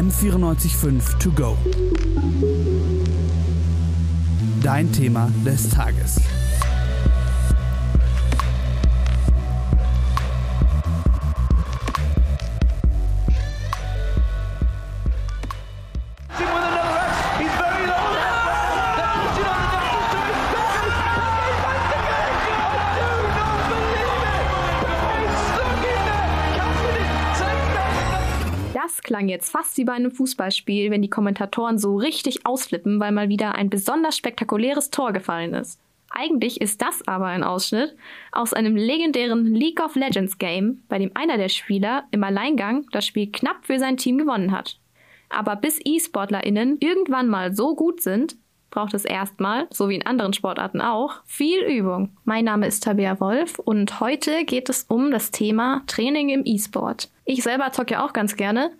[0.00, 1.58] M945 To Go.
[4.62, 6.39] Dein Thema des Tages.
[29.10, 33.28] Klang jetzt fast wie bei einem Fußballspiel, wenn die Kommentatoren so richtig ausflippen, weil mal
[33.28, 35.80] wieder ein besonders spektakuläres Tor gefallen ist.
[36.10, 37.96] Eigentlich ist das aber ein Ausschnitt
[38.30, 43.04] aus einem legendären League of Legends Game, bei dem einer der Spieler im Alleingang das
[43.04, 44.78] Spiel knapp für sein Team gewonnen hat.
[45.28, 48.36] Aber bis E-SportlerInnen irgendwann mal so gut sind,
[48.70, 52.16] braucht es erstmal, so wie in anderen Sportarten auch, viel Übung.
[52.22, 57.10] Mein Name ist Tabea Wolf und heute geht es um das Thema Training im E-Sport.
[57.24, 58.70] Ich selber zocke ja auch ganz gerne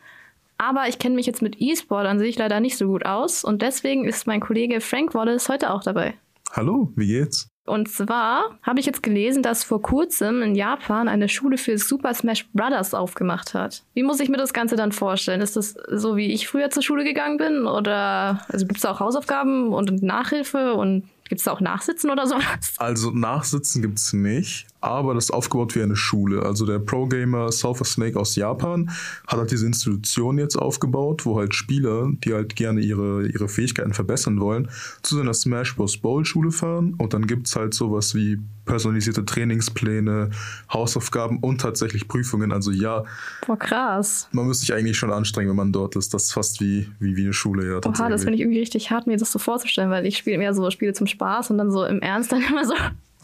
[0.60, 3.62] aber ich kenne mich jetzt mit E-Sport an sich leider nicht so gut aus und
[3.62, 6.15] deswegen ist mein Kollege Frank Wallace heute auch dabei.
[6.52, 7.48] Hallo, wie geht's?
[7.65, 12.12] Und zwar habe ich jetzt gelesen, dass vor kurzem in Japan eine Schule für Super
[12.12, 13.85] Smash Brothers aufgemacht hat.
[13.95, 15.40] Wie muss ich mir das Ganze dann vorstellen?
[15.40, 17.66] Ist das so, wie ich früher zur Schule gegangen bin?
[17.66, 22.10] Oder also gibt es da auch Hausaufgaben und Nachhilfe und Gibt es da auch Nachsitzen
[22.10, 22.74] oder sowas?
[22.79, 26.42] Also Nachsitzen gibt es nicht, aber das ist aufgebaut wie eine Schule.
[26.42, 28.90] Also der Pro-Gamer Sulfur Snake aus Japan
[29.26, 33.92] hat halt diese Institution jetzt aufgebaut, wo halt Spieler, die halt gerne ihre, ihre Fähigkeiten
[33.92, 34.68] verbessern wollen,
[35.02, 35.96] zu seiner Smash Bros.
[35.98, 40.30] Bowl Schule fahren und dann gibt es halt sowas wie personalisierte Trainingspläne,
[40.73, 42.52] Hausaufgaben und tatsächlich Prüfungen.
[42.52, 43.04] Also ja.
[43.46, 44.28] Boah, krass.
[44.32, 46.14] Man müsste sich eigentlich schon anstrengen, wenn man dort ist.
[46.14, 47.80] Das ist fast wie, wie, wie eine Schule, ja.
[47.84, 50.54] Oha, das finde ich irgendwie richtig hart, mir das so vorzustellen, weil ich spiele mehr
[50.54, 52.74] so Spiele zum Spaß und dann so im Ernst dann immer so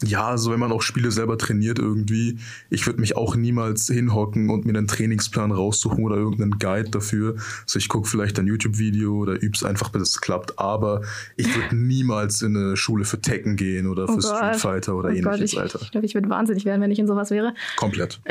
[0.03, 2.37] ja, also wenn man auch Spiele selber trainiert irgendwie,
[2.69, 7.35] ich würde mich auch niemals hinhocken und mir einen Trainingsplan raussuchen oder irgendeinen Guide dafür.
[7.63, 11.01] Also ich gucke vielleicht ein YouTube-Video oder üb's einfach, bis es klappt, aber
[11.35, 15.09] ich würde niemals in eine Schule für Tekken gehen oder für oh Street Fighter oder
[15.09, 15.79] oh ähnliches, Gott, ich, Alter.
[15.81, 17.55] Ich glaube, ich würde wahnsinnig werden, wenn ich in sowas wäre.
[17.75, 18.19] Komplett.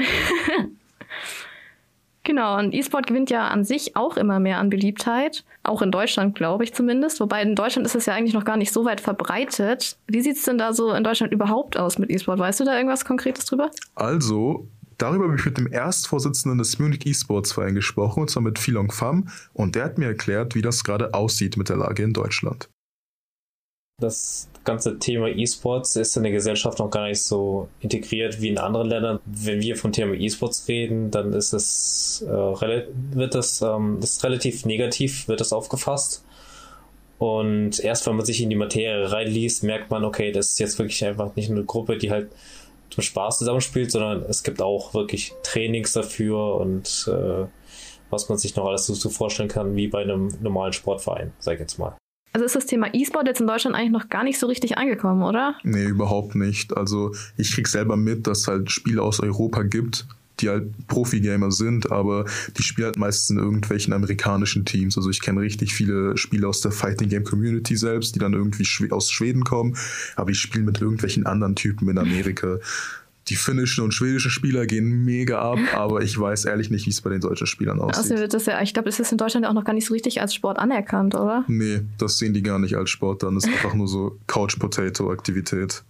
[2.26, 5.44] Genau, und E-Sport gewinnt ja an sich auch immer mehr an Beliebtheit.
[5.62, 7.20] Auch in Deutschland, glaube ich zumindest.
[7.20, 9.96] Wobei in Deutschland ist es ja eigentlich noch gar nicht so weit verbreitet.
[10.08, 12.40] Wie sieht es denn da so in Deutschland überhaupt aus mit E-Sport?
[12.40, 13.70] Weißt du da irgendwas Konkretes drüber?
[13.94, 14.66] Also,
[14.98, 18.90] Darüber habe ich mit dem Erstvorsitzenden des Munich E-Sports Verein gesprochen, und zwar mit Philong
[18.90, 22.70] Pham, und der hat mir erklärt, wie das gerade aussieht mit der Lage in Deutschland.
[23.98, 28.58] Das ganze Thema E-Sports ist in der Gesellschaft noch gar nicht so integriert wie in
[28.58, 29.20] anderen Ländern.
[29.24, 34.66] Wenn wir vom Thema E-Sports reden, dann ist es äh, wird das, ähm, das relativ
[34.66, 36.26] negativ, wird das aufgefasst.
[37.16, 40.78] Und erst wenn man sich in die Materie reinliest, merkt man, okay, das ist jetzt
[40.78, 42.30] wirklich einfach nicht eine Gruppe, die halt
[42.90, 47.46] zum Spaß zusammenspielt, sondern es gibt auch wirklich Trainings dafür und äh,
[48.10, 51.60] was man sich noch alles so vorstellen kann, wie bei einem normalen Sportverein, sag ich
[51.60, 51.96] jetzt mal.
[52.36, 55.22] Also ist das Thema E-Sport jetzt in Deutschland eigentlich noch gar nicht so richtig angekommen,
[55.22, 55.54] oder?
[55.62, 56.76] Nee, überhaupt nicht.
[56.76, 60.06] Also ich krieg selber mit, dass es halt Spiele aus Europa gibt,
[60.40, 62.26] die halt Profi-Gamer sind, aber
[62.58, 64.98] die spielen halt meistens in irgendwelchen amerikanischen Teams.
[64.98, 68.66] Also ich kenne richtig viele Spieler aus der Fighting Game Community selbst, die dann irgendwie
[68.90, 69.74] aus Schweden kommen,
[70.14, 72.58] aber die spielen mit irgendwelchen anderen Typen in Amerika
[73.28, 77.00] die finnischen und schwedischen Spieler gehen mega ab, aber ich weiß ehrlich nicht, wie es
[77.00, 77.98] bei den deutschen Spielern aussieht.
[77.98, 79.94] Außerdem wird das ja, ich glaube, es ist in Deutschland auch noch gar nicht so
[79.94, 81.44] richtig als Sport anerkannt, oder?
[81.48, 83.34] Nee, das sehen die gar nicht als Sport dann.
[83.34, 85.82] Das ist einfach nur so Couch-Potato-Aktivität.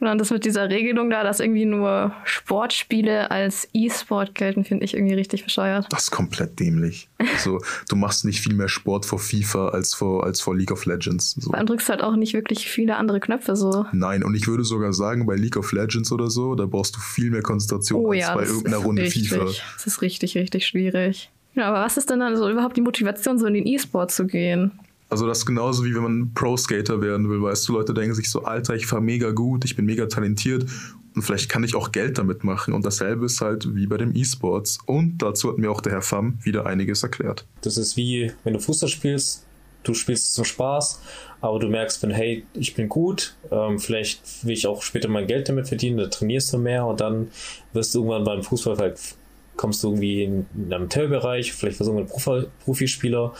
[0.00, 4.86] Und dann das mit dieser Regelung da, dass irgendwie nur Sportspiele als E-Sport gelten, finde
[4.86, 5.86] ich irgendwie richtig bescheuert.
[5.90, 7.10] Das ist komplett dämlich.
[7.18, 10.86] Also, du machst nicht viel mehr Sport vor FIFA als vor, als vor League of
[10.86, 11.32] Legends.
[11.38, 11.50] So.
[11.50, 13.84] Allem drückst du halt auch nicht wirklich viele andere Knöpfe so.
[13.92, 17.00] Nein, und ich würde sogar sagen, bei League of Legends oder so, da brauchst du
[17.00, 19.44] viel mehr Konzentration oh, als ja, bei irgendeiner Runde richtig, FIFA.
[19.44, 21.30] Das ist richtig, richtig schwierig.
[21.54, 24.26] Ja, aber was ist denn dann so überhaupt die Motivation, so in den E-Sport zu
[24.26, 24.72] gehen?
[25.10, 28.30] Also das ist genauso wie wenn man Pro-Skater werden will, weißt du, Leute denken sich
[28.30, 30.66] so, Alter, ich fahre mega gut, ich bin mega talentiert
[31.14, 32.72] und vielleicht kann ich auch Geld damit machen.
[32.72, 34.78] Und dasselbe ist halt wie bei dem E-Sports.
[34.86, 37.44] Und dazu hat mir auch der Herr Pham wieder einiges erklärt.
[37.62, 39.44] Das ist wie, wenn du Fußball spielst,
[39.82, 41.00] du spielst zum Spaß,
[41.40, 45.26] aber du merkst, wenn, hey, ich bin gut, ähm, vielleicht will ich auch später mein
[45.26, 47.28] Geld damit verdienen, dann trainierst du mehr und dann
[47.72, 49.16] wirst du irgendwann beim Fußball vielleicht
[49.56, 53.34] kommst du irgendwie in, in einem Tellbereich, vielleicht wirst du irgendwann Profispieler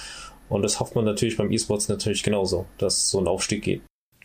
[0.50, 3.80] und das hofft man natürlich beim E-Sports natürlich genauso, dass so ein Aufstieg geht.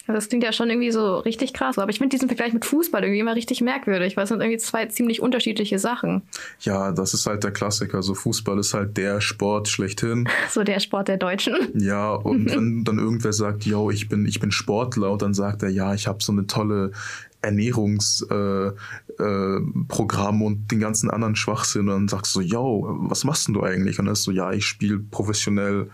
[0.07, 1.79] Das klingt ja schon irgendwie so richtig krass.
[1.79, 4.59] Aber ich finde diesen Vergleich mit Fußball irgendwie immer richtig merkwürdig, weil es sind irgendwie
[4.59, 6.21] zwei ziemlich unterschiedliche Sachen.
[6.61, 8.03] Ja, das ist halt der Klassiker.
[8.03, 10.29] So Fußball ist halt der Sport schlechthin.
[10.49, 11.55] So der Sport der Deutschen.
[11.73, 15.63] Ja, und wenn dann irgendwer sagt, yo, ich bin, ich bin Sportler und dann sagt
[15.63, 16.91] er, ja, ich habe so eine tolle
[17.41, 18.75] Ernährungsprogramm
[19.19, 23.47] äh, äh, und den ganzen anderen Schwachsinn und dann sagst du so, yo, was machst
[23.47, 23.99] denn du eigentlich?
[23.99, 25.89] Und dann ist so, ja, ich spiele professionell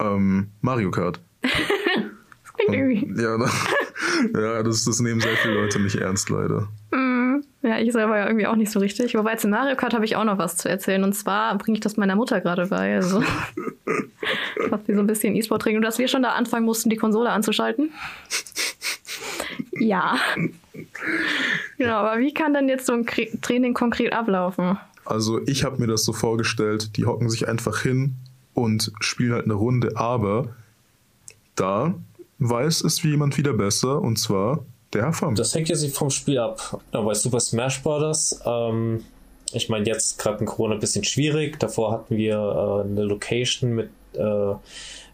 [0.00, 1.20] ähm, Mario Kart.
[1.42, 3.22] das klingt irgendwie.
[3.22, 3.36] Ja,
[4.40, 6.68] ja das, das nehmen sehr viele Leute nicht ernst, leider.
[6.90, 9.14] Mm, ja, ich selber ja irgendwie auch nicht so richtig.
[9.14, 11.04] Wobei zu Mario Kart habe ich auch noch was zu erzählen.
[11.04, 12.96] Und zwar bringe ich das meiner Mutter gerade bei.
[12.96, 13.22] Also,
[14.70, 15.78] was wir so ein bisschen E-Sport trinken.
[15.78, 17.92] Und dass wir schon da anfangen mussten, die Konsole anzuschalten.
[19.72, 20.16] ja.
[21.78, 24.78] Genau, aber wie kann denn jetzt so ein Training konkret ablaufen?
[25.04, 28.14] Also ich habe mir das so vorgestellt, die hocken sich einfach hin
[28.54, 30.54] und spielen halt eine Runde, aber
[31.54, 31.94] da
[32.38, 35.34] weiß es wie jemand wieder besser und zwar der Herr Fam.
[35.34, 36.80] Das hängt jetzt vom Spiel ab.
[36.92, 38.40] Ja, bei Super Smash Bros.
[38.44, 39.04] Ähm,
[39.52, 41.58] ich meine, jetzt gerade in Corona ein bisschen schwierig.
[41.60, 44.54] Davor hatten wir äh, eine Location mit, äh,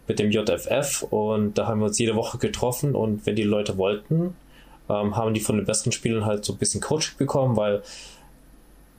[0.06, 3.76] mit dem JFF und da haben wir uns jede Woche getroffen und wenn die Leute
[3.76, 4.34] wollten,
[4.88, 7.82] ähm, haben die von den besten Spielern halt so ein bisschen Coaching bekommen, weil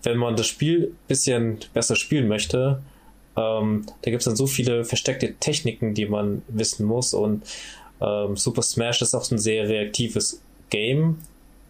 [0.03, 2.81] wenn man das Spiel ein bisschen besser spielen möchte,
[3.37, 7.43] ähm, da gibt es dann so viele versteckte Techniken, die man wissen muss und
[8.01, 11.19] ähm, Super Smash ist auch ein sehr reaktives Game.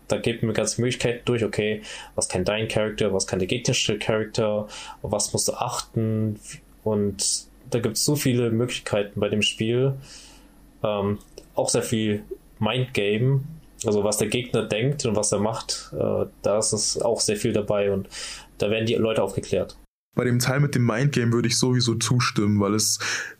[0.07, 1.81] Da gibt mir ganz Möglichkeiten durch, okay,
[2.15, 4.67] was kann dein Charakter, was kann der gegnerische Charakter,
[5.01, 6.39] was musst du achten
[6.83, 9.93] und da gibt es so viele Möglichkeiten bei dem Spiel.
[10.83, 11.19] Ähm,
[11.55, 12.23] auch sehr viel
[12.59, 13.41] Mindgame,
[13.85, 17.35] also was der Gegner denkt und was er macht, äh, da ist es auch sehr
[17.35, 18.07] viel dabei und
[18.57, 19.75] da werden die Leute aufgeklärt.
[20.17, 22.99] Bei dem Teil mit dem Mindgame würde ich sowieso zustimmen, weil es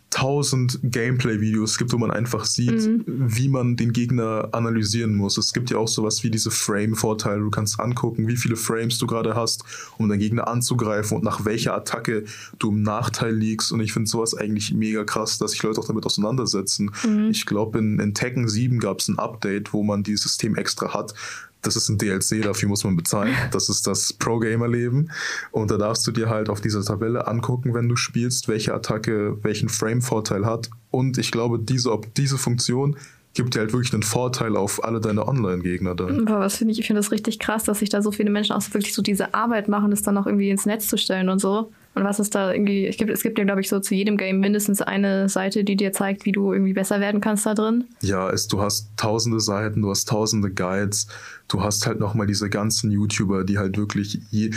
[0.09, 3.03] tausend Gameplay-Videos gibt, wo man einfach sieht, mhm.
[3.07, 5.37] wie man den Gegner analysieren muss.
[5.37, 7.41] Es gibt ja auch sowas wie diese Frame-Vorteile.
[7.41, 9.63] Du kannst angucken, wie viele Frames du gerade hast,
[9.97, 12.23] um deinen Gegner anzugreifen und nach welcher Attacke
[12.57, 13.71] du im Nachteil liegst.
[13.71, 16.91] Und ich finde sowas eigentlich mega krass, dass sich Leute auch damit auseinandersetzen.
[17.03, 17.29] Mhm.
[17.31, 20.93] Ich glaube, in, in Tekken 7 gab es ein Update, wo man dieses System extra
[20.93, 21.13] hat,
[21.61, 23.33] das ist ein DLC, dafür muss man bezahlen.
[23.51, 25.11] Das ist das Pro-Gamer-Leben.
[25.51, 29.37] Und da darfst du dir halt auf dieser Tabelle angucken, wenn du spielst, welche Attacke
[29.43, 30.69] welchen Frame-Vorteil hat.
[30.91, 32.95] Und ich glaube, diese, ob diese Funktion
[33.33, 36.27] gibt dir halt wirklich einen Vorteil auf alle deine Online-Gegner dann.
[36.27, 38.53] Aber was finde ich, ich finde das richtig krass, dass sich da so viele Menschen
[38.53, 41.39] auch wirklich so diese Arbeit machen, das dann auch irgendwie ins Netz zu stellen und
[41.39, 41.71] so.
[41.97, 44.17] Und was ist da irgendwie, es gibt, es gibt ja, glaube ich, so zu jedem
[44.17, 47.85] Game mindestens eine Seite, die dir zeigt, wie du irgendwie besser werden kannst da drin.
[48.01, 51.07] Ja, es, du hast tausende Seiten, du hast tausende Guides,
[51.47, 54.51] du hast halt nochmal diese ganzen YouTuber, die halt wirklich je,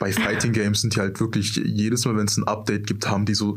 [0.00, 3.24] bei Fighting Games sind die halt wirklich jedes Mal, wenn es ein Update gibt, haben
[3.24, 3.56] die so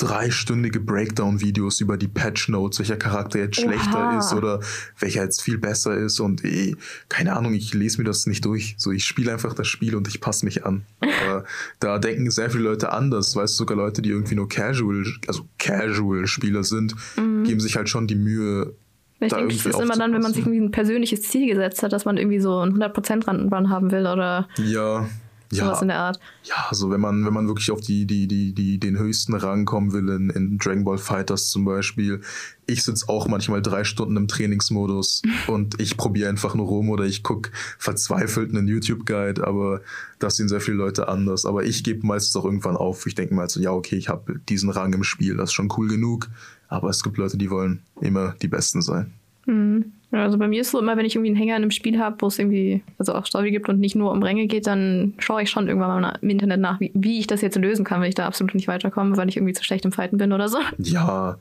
[0.00, 4.18] dreistündige Breakdown-Videos über die Patch-Notes, welcher Charakter jetzt schlechter Oha.
[4.18, 4.60] ist oder
[4.98, 6.74] welcher jetzt viel besser ist und eh,
[7.10, 8.76] keine Ahnung, ich lese mir das nicht durch.
[8.78, 10.84] So, ich spiele einfach das Spiel und ich passe mich an.
[11.00, 11.44] Aber
[11.80, 15.46] da denken sehr viele Leute anders, weißt du, sogar Leute, die irgendwie nur Casual, also
[15.58, 17.44] Casual-Spieler sind, mhm.
[17.44, 18.74] geben sich halt schon die Mühe,
[19.22, 21.82] ich da denke, das ist immer dann, wenn man sich irgendwie ein persönliches Ziel gesetzt
[21.82, 24.48] hat, dass man irgendwie so ein 100% Run haben will oder.
[24.56, 25.06] Ja,
[25.52, 26.20] ja, Sowas in der Art.
[26.44, 29.64] Ja, also wenn man, wenn man wirklich auf die, die, die, die, den höchsten Rang
[29.64, 32.20] kommen will in, in Dragon Ball Fighters zum Beispiel,
[32.66, 37.04] ich sitze auch manchmal drei Stunden im Trainingsmodus und ich probiere einfach nur rum oder
[37.04, 39.80] ich gucke verzweifelt einen YouTube-Guide, aber
[40.20, 41.44] das sehen sehr viele Leute anders.
[41.44, 43.06] Aber ich gebe meistens auch irgendwann auf.
[43.06, 45.72] Ich denke mal so, ja, okay, ich habe diesen Rang im Spiel, das ist schon
[45.76, 46.28] cool genug.
[46.68, 49.12] Aber es gibt Leute, die wollen immer die Besten sein.
[49.46, 49.92] Mhm.
[50.12, 52.16] Also bei mir ist so immer, wenn ich irgendwie einen Hänger in einem Spiel habe,
[52.20, 55.42] wo es irgendwie also auch Story gibt und nicht nur um Ränge geht, dann schaue
[55.42, 58.08] ich schon irgendwann mal im Internet nach, wie, wie, ich das jetzt lösen kann, wenn
[58.08, 60.58] ich da absolut nicht weiterkomme, weil ich irgendwie zu schlecht im Fighten bin oder so.
[60.78, 61.36] Ja,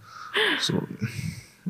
[0.59, 0.83] so.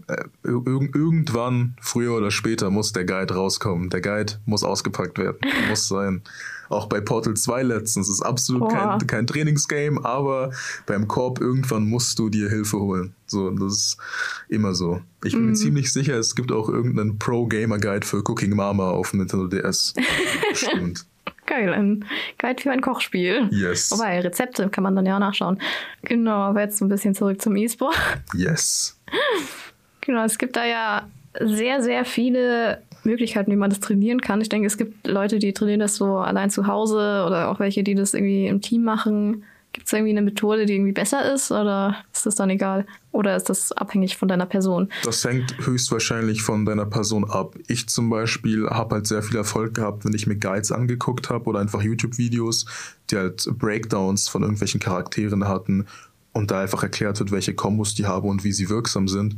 [0.08, 3.90] Äh, irg irgendwann, früher oder später, muss der Guide rauskommen.
[3.90, 5.40] Der Guide muss ausgepackt werden.
[5.70, 6.22] muss sein.
[6.70, 8.10] Auch bei Portal 2 letztens.
[8.10, 10.52] Ist absolut kein, kein Trainingsgame, aber
[10.86, 13.14] beim Korb irgendwann musst du dir Hilfe holen.
[13.26, 13.98] So, das ist
[14.48, 15.02] immer so.
[15.24, 15.46] Ich bin mm.
[15.46, 15.56] mir mhm.
[15.56, 19.96] ziemlich sicher, es gibt auch irgendeinen Pro-Gamer-Guide für Cooking Mama auf Nintendo DS.
[20.54, 21.06] Stimmt.
[21.48, 22.06] Geil, ein
[22.38, 23.50] Guide für ein Kochspiel.
[23.50, 23.90] Yes.
[23.92, 25.60] Wobei, Rezepte kann man dann ja nachschauen.
[26.04, 27.96] Genau, aber jetzt ein bisschen zurück zum E-Sport.
[28.36, 29.00] Yes.
[30.10, 31.08] Genau, es gibt da ja
[31.40, 34.42] sehr, sehr viele Möglichkeiten, wie man das trainieren kann.
[34.42, 37.84] Ich denke, es gibt Leute, die trainieren das so allein zu Hause oder auch welche,
[37.84, 39.44] die das irgendwie im Team machen.
[39.72, 42.88] Gibt es irgendwie eine Methode, die irgendwie besser ist oder ist das dann egal?
[43.12, 44.90] Oder ist das abhängig von deiner Person?
[45.04, 47.54] Das hängt höchstwahrscheinlich von deiner Person ab.
[47.68, 51.46] Ich zum Beispiel habe halt sehr viel Erfolg gehabt, wenn ich mir Guides angeguckt habe
[51.46, 52.66] oder einfach YouTube-Videos,
[53.12, 55.86] die halt Breakdowns von irgendwelchen Charakteren hatten
[56.34, 59.36] und da einfach erklärt wird, welche Kombos die haben und wie sie wirksam sind.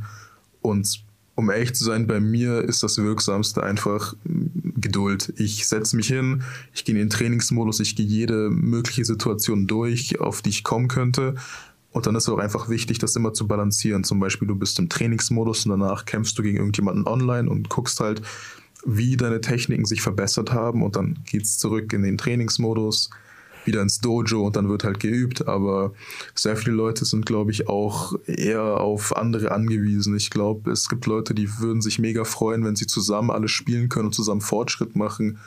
[0.62, 1.04] Und
[1.34, 5.32] um ehrlich zu sein, bei mir ist das Wirksamste einfach Geduld.
[5.36, 6.42] Ich setze mich hin,
[6.74, 10.88] ich gehe in den Trainingsmodus, ich gehe jede mögliche Situation durch, auf die ich kommen
[10.88, 11.34] könnte.
[11.90, 14.02] Und dann ist es auch einfach wichtig, das immer zu balancieren.
[14.02, 18.00] Zum Beispiel, du bist im Trainingsmodus und danach kämpfst du gegen irgendjemanden online und guckst
[18.00, 18.22] halt,
[18.84, 23.10] wie deine Techniken sich verbessert haben und dann geht's zurück in den Trainingsmodus,
[23.64, 25.46] wieder ins Dojo und dann wird halt geübt.
[25.48, 25.92] Aber
[26.34, 30.16] sehr viele Leute sind, glaube ich, auch eher auf andere angewiesen.
[30.16, 33.88] Ich glaube, es gibt Leute, die würden sich mega freuen, wenn sie zusammen alles spielen
[33.88, 35.38] können und zusammen Fortschritt machen.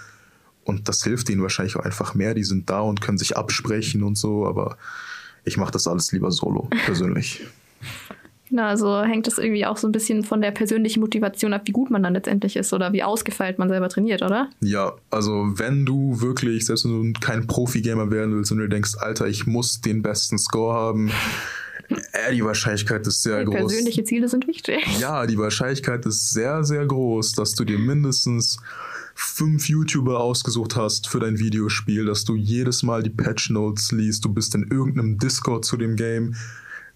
[0.63, 2.33] Und das hilft ihnen wahrscheinlich auch einfach mehr.
[2.33, 4.47] Die sind da und können sich absprechen und so.
[4.47, 4.77] Aber
[5.43, 7.45] ich mache das alles lieber solo, persönlich.
[8.55, 11.73] Genau, also hängt das irgendwie auch so ein bisschen von der persönlichen Motivation ab, wie
[11.73, 14.49] gut man dann letztendlich ist oder wie ausgefeilt man selber trainiert, oder?
[14.61, 18.91] Ja, also wenn du wirklich, selbst wenn du kein Profi-Gamer werden willst und du denkst,
[18.97, 21.11] Alter, ich muss den besten Score haben,
[21.89, 23.55] äh, die Wahrscheinlichkeit ist sehr Die groß.
[23.55, 24.85] persönliche Ziele sind wichtig.
[25.01, 28.57] Ja, die Wahrscheinlichkeit ist sehr, sehr groß, dass du dir mindestens
[29.15, 34.23] fünf YouTuber ausgesucht hast für dein Videospiel, dass du jedes Mal die Patch Notes liest,
[34.23, 36.35] du bist in irgendeinem Discord zu dem Game.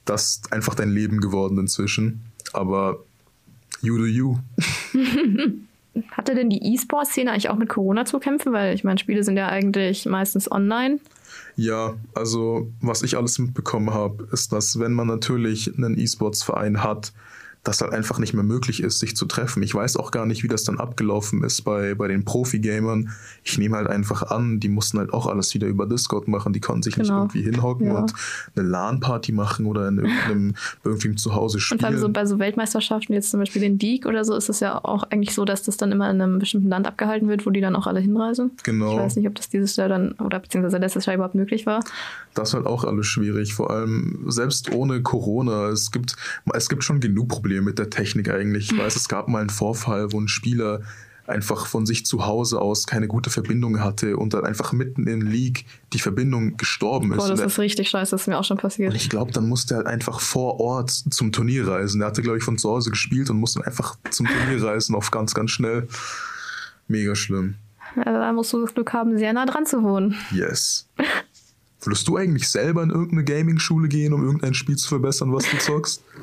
[0.09, 2.21] Das ist einfach dein Leben geworden inzwischen.
[2.53, 3.03] Aber
[3.81, 4.37] you do you.
[6.11, 8.51] Hatte denn die E-Sport-Szene eigentlich auch mit Corona zu kämpfen?
[8.51, 10.99] Weil ich meine, Spiele sind ja eigentlich meistens online.
[11.55, 17.13] Ja, also was ich alles mitbekommen habe, ist, dass wenn man natürlich einen E-Sports-Verein hat,
[17.63, 19.61] dass halt einfach nicht mehr möglich ist, sich zu treffen.
[19.63, 23.09] Ich weiß auch gar nicht, wie das dann abgelaufen ist bei, bei den Profi-Gamern.
[23.43, 26.53] Ich nehme halt einfach an, die mussten halt auch alles wieder über Discord machen.
[26.53, 27.25] Die konnten sich Genau.
[27.25, 27.99] nicht irgendwie hinhocken Ja.
[27.99, 28.13] und
[28.55, 31.79] eine LAN-Party machen oder in irgendeinem, bei irgendwem zu Hause Und spielen.
[31.81, 34.61] vor allem so bei so Weltmeisterschaften, jetzt zum Beispiel den League oder so, ist es
[34.61, 37.49] ja auch eigentlich so, dass das dann immer in einem bestimmten Land abgehalten wird, wo
[37.49, 38.51] die dann auch alle hinreisen.
[38.63, 38.93] Genau.
[38.93, 41.83] Ich weiß nicht, ob das dieses Jahr dann, oder beziehungsweise letztes Jahr überhaupt möglich war.
[42.35, 45.67] Das ist halt auch alles schwierig, vor allem selbst ohne Corona.
[45.69, 46.15] Es gibt,
[46.53, 48.71] es gibt schon genug Probleme mit der Technik eigentlich.
[48.71, 50.81] Ich weiß, es gab mal einen Vorfall, wo ein Spieler
[51.29, 55.21] einfach von sich zu Hause aus keine gute Verbindung hatte und dann einfach mitten im
[55.21, 57.19] League die Verbindung gestorben ist.
[57.19, 58.91] Boah, das ist richtig scheiße, das ist mir auch schon passiert.
[58.91, 62.01] und ich glaube, dann musste er halt einfach vor Ort zum Turnier reisen.
[62.01, 64.95] Er hatte, glaube ich, von zu Hause gespielt und musste dann einfach zum Turnier reisen,
[64.95, 65.87] auf ganz, ganz schnell.
[66.87, 67.55] Mega schlimm.
[67.95, 70.15] Ja, da musst du das Glück haben, sehr nah dran zu wohnen.
[70.31, 70.87] Yes.
[71.81, 75.57] Würdest du eigentlich selber in irgendeine Gaming-Schule gehen, um irgendein Spiel zu verbessern, was du
[75.57, 76.03] zockst?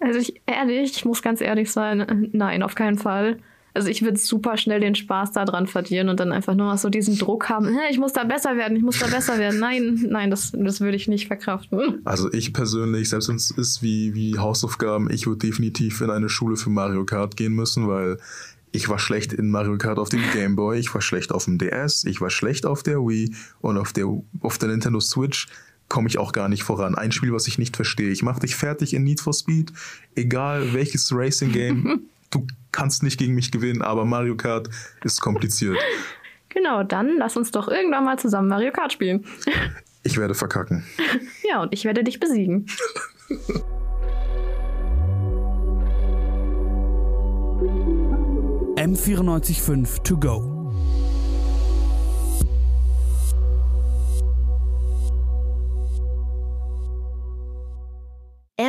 [0.00, 3.38] Also ich, ehrlich, ich muss ganz ehrlich sein, nein, auf keinen Fall.
[3.76, 7.18] Also ich würde super schnell den Spaß daran verlieren und dann einfach nur so diesen
[7.18, 9.60] Druck haben, "Hä, ich muss da besser werden, ich muss da besser werden.
[9.60, 12.00] Nein, nein, das, das würde ich nicht verkraften.
[12.04, 16.30] Also ich persönlich, selbst wenn es ist wie, wie Hausaufgaben, ich würde definitiv in eine
[16.30, 18.16] Schule für Mario Kart gehen müssen, weil
[18.72, 21.58] ich war schlecht in Mario Kart auf dem Game Boy, ich war schlecht auf dem
[21.58, 24.06] DS, ich war schlecht auf der Wii und auf der,
[24.40, 25.48] auf der Nintendo Switch
[25.88, 26.94] komme ich auch gar nicht voran.
[26.94, 28.10] Ein Spiel, was ich nicht verstehe.
[28.10, 29.72] Ich mache dich fertig in Need for Speed,
[30.14, 34.68] egal welches Racing Game, du kannst nicht gegen mich gewinnen, aber Mario Kart
[35.04, 35.76] ist kompliziert.
[36.48, 39.24] Genau, dann lass uns doch irgendwann mal zusammen Mario Kart spielen.
[40.02, 40.84] Ich werde verkacken.
[41.48, 42.66] Ja, und ich werde dich besiegen.
[48.76, 50.55] M945 to go.